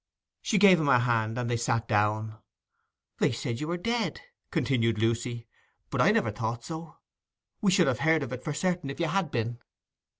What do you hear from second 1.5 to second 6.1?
sat down. 'They said you were dead,' continued Lucy, 'but I